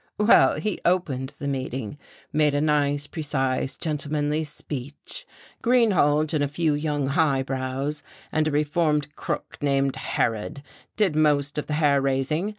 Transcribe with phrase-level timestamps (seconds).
[0.17, 1.99] "Well, he opened the meeting,
[2.33, 5.27] made a nice, precise, gentlemanly speech.
[5.61, 8.01] Greenhalge and a few young highbrows
[8.31, 10.63] and a reformed crook named Harrod
[10.95, 12.49] did most of the hair raising.